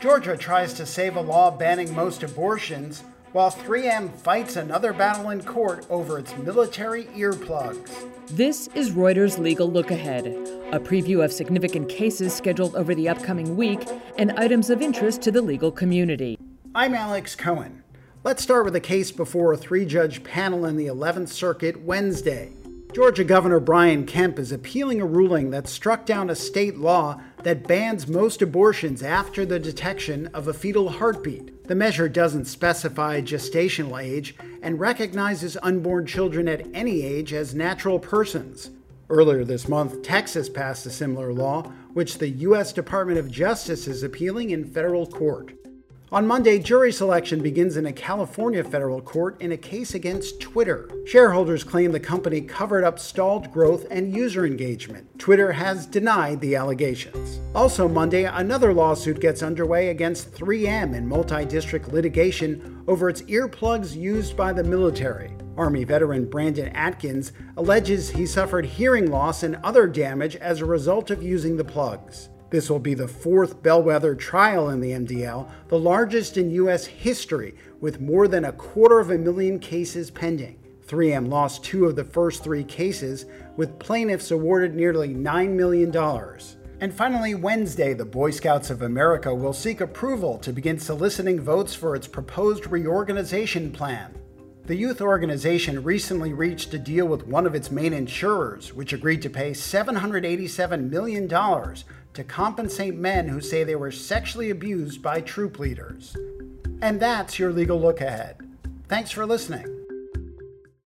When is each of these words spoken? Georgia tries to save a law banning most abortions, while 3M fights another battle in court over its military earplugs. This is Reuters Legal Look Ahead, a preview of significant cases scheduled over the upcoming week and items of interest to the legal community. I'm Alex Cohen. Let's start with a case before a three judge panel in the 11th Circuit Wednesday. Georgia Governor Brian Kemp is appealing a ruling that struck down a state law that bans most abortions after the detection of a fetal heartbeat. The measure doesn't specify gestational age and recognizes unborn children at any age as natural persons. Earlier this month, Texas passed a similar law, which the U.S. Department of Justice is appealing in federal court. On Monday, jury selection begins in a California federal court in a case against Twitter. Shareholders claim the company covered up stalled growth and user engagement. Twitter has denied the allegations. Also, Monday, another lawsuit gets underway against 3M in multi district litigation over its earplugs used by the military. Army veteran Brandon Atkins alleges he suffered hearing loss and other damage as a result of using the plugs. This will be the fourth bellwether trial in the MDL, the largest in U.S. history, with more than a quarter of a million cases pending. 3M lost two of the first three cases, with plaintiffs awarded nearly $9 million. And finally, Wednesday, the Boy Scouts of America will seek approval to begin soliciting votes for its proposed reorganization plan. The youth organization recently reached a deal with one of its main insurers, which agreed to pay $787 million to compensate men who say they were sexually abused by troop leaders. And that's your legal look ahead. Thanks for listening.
Georgia 0.00 0.38
tries 0.38 0.72
to 0.72 0.86
save 0.86 1.16
a 1.16 1.20
law 1.20 1.50
banning 1.50 1.94
most 1.94 2.22
abortions, 2.22 3.04
while 3.32 3.50
3M 3.50 4.10
fights 4.10 4.56
another 4.56 4.94
battle 4.94 5.28
in 5.28 5.42
court 5.42 5.84
over 5.90 6.18
its 6.18 6.34
military 6.38 7.04
earplugs. 7.04 8.10
This 8.28 8.68
is 8.74 8.92
Reuters 8.92 9.38
Legal 9.38 9.70
Look 9.70 9.90
Ahead, 9.90 10.28
a 10.72 10.80
preview 10.80 11.22
of 11.22 11.30
significant 11.30 11.90
cases 11.90 12.32
scheduled 12.32 12.74
over 12.74 12.94
the 12.94 13.10
upcoming 13.10 13.54
week 13.54 13.86
and 14.16 14.32
items 14.32 14.70
of 14.70 14.80
interest 14.80 15.20
to 15.22 15.30
the 15.30 15.42
legal 15.42 15.70
community. 15.70 16.38
I'm 16.74 16.94
Alex 16.94 17.36
Cohen. 17.36 17.82
Let's 18.24 18.42
start 18.42 18.64
with 18.64 18.76
a 18.76 18.80
case 18.80 19.12
before 19.12 19.52
a 19.52 19.58
three 19.58 19.84
judge 19.84 20.24
panel 20.24 20.64
in 20.64 20.76
the 20.76 20.86
11th 20.86 21.28
Circuit 21.28 21.82
Wednesday. 21.82 22.50
Georgia 22.92 23.24
Governor 23.24 23.58
Brian 23.58 24.04
Kemp 24.04 24.38
is 24.38 24.52
appealing 24.52 25.00
a 25.00 25.06
ruling 25.06 25.48
that 25.48 25.66
struck 25.66 26.04
down 26.04 26.28
a 26.28 26.34
state 26.34 26.76
law 26.76 27.18
that 27.42 27.66
bans 27.66 28.06
most 28.06 28.42
abortions 28.42 29.02
after 29.02 29.46
the 29.46 29.58
detection 29.58 30.26
of 30.34 30.46
a 30.46 30.52
fetal 30.52 30.90
heartbeat. 30.90 31.66
The 31.68 31.74
measure 31.74 32.06
doesn't 32.06 32.44
specify 32.44 33.22
gestational 33.22 34.02
age 34.02 34.36
and 34.60 34.78
recognizes 34.78 35.56
unborn 35.62 36.04
children 36.04 36.48
at 36.48 36.66
any 36.74 37.02
age 37.02 37.32
as 37.32 37.54
natural 37.54 37.98
persons. 37.98 38.70
Earlier 39.08 39.42
this 39.42 39.68
month, 39.68 40.02
Texas 40.02 40.50
passed 40.50 40.84
a 40.84 40.90
similar 40.90 41.32
law, 41.32 41.62
which 41.94 42.18
the 42.18 42.28
U.S. 42.28 42.74
Department 42.74 43.18
of 43.18 43.30
Justice 43.30 43.88
is 43.88 44.02
appealing 44.02 44.50
in 44.50 44.66
federal 44.66 45.06
court. 45.06 45.54
On 46.12 46.26
Monday, 46.26 46.58
jury 46.58 46.92
selection 46.92 47.40
begins 47.40 47.78
in 47.78 47.86
a 47.86 47.92
California 47.92 48.62
federal 48.62 49.00
court 49.00 49.40
in 49.40 49.52
a 49.52 49.56
case 49.56 49.94
against 49.94 50.40
Twitter. 50.40 50.90
Shareholders 51.06 51.64
claim 51.64 51.90
the 51.90 52.00
company 52.00 52.42
covered 52.42 52.84
up 52.84 52.98
stalled 52.98 53.50
growth 53.50 53.86
and 53.90 54.14
user 54.14 54.44
engagement. 54.44 55.18
Twitter 55.18 55.52
has 55.52 55.86
denied 55.86 56.42
the 56.42 56.54
allegations. 56.54 57.40
Also, 57.54 57.88
Monday, 57.88 58.24
another 58.24 58.74
lawsuit 58.74 59.20
gets 59.20 59.42
underway 59.42 59.88
against 59.88 60.34
3M 60.34 60.94
in 60.94 61.08
multi 61.08 61.46
district 61.46 61.88
litigation 61.88 62.84
over 62.86 63.08
its 63.08 63.22
earplugs 63.22 63.96
used 63.96 64.36
by 64.36 64.52
the 64.52 64.62
military. 64.62 65.34
Army 65.56 65.84
veteran 65.84 66.28
Brandon 66.28 66.68
Atkins 66.76 67.32
alleges 67.56 68.10
he 68.10 68.26
suffered 68.26 68.66
hearing 68.66 69.10
loss 69.10 69.44
and 69.44 69.56
other 69.64 69.86
damage 69.86 70.36
as 70.36 70.60
a 70.60 70.66
result 70.66 71.10
of 71.10 71.22
using 71.22 71.56
the 71.56 71.64
plugs. 71.64 72.28
This 72.52 72.68
will 72.68 72.78
be 72.78 72.92
the 72.92 73.08
fourth 73.08 73.62
bellwether 73.62 74.14
trial 74.14 74.68
in 74.68 74.82
the 74.82 74.90
MDL, 74.90 75.48
the 75.68 75.78
largest 75.78 76.36
in 76.36 76.50
U.S. 76.50 76.84
history, 76.84 77.54
with 77.80 77.98
more 77.98 78.28
than 78.28 78.44
a 78.44 78.52
quarter 78.52 79.00
of 79.00 79.10
a 79.10 79.16
million 79.16 79.58
cases 79.58 80.10
pending. 80.10 80.58
3M 80.86 81.30
lost 81.30 81.64
two 81.64 81.86
of 81.86 81.96
the 81.96 82.04
first 82.04 82.44
three 82.44 82.62
cases, 82.62 83.24
with 83.56 83.78
plaintiffs 83.78 84.30
awarded 84.30 84.74
nearly 84.74 85.14
$9 85.14 85.52
million. 85.54 85.96
And 86.78 86.92
finally, 86.92 87.34
Wednesday, 87.34 87.94
the 87.94 88.04
Boy 88.04 88.30
Scouts 88.30 88.68
of 88.68 88.82
America 88.82 89.34
will 89.34 89.54
seek 89.54 89.80
approval 89.80 90.36
to 90.40 90.52
begin 90.52 90.78
soliciting 90.78 91.40
votes 91.40 91.74
for 91.74 91.96
its 91.96 92.06
proposed 92.06 92.66
reorganization 92.66 93.72
plan. 93.72 94.14
The 94.64 94.76
youth 94.76 95.00
organization 95.00 95.82
recently 95.82 96.34
reached 96.34 96.72
a 96.72 96.78
deal 96.78 97.06
with 97.06 97.26
one 97.26 97.46
of 97.46 97.54
its 97.54 97.70
main 97.72 97.92
insurers, 97.92 98.72
which 98.72 98.92
agreed 98.92 99.20
to 99.22 99.30
pay 99.30 99.50
$787 99.52 100.88
million 100.88 101.26
to 102.14 102.24
compensate 102.24 102.94
men 102.94 103.28
who 103.28 103.40
say 103.40 103.64
they 103.64 103.76
were 103.76 103.90
sexually 103.90 104.50
abused 104.50 105.02
by 105.02 105.20
troop 105.20 105.58
leaders. 105.58 106.16
And 106.80 107.00
that's 107.00 107.38
your 107.38 107.52
legal 107.52 107.80
look 107.80 108.00
ahead. 108.00 108.36
Thanks 108.88 109.10
for 109.10 109.24
listening. 109.24 109.81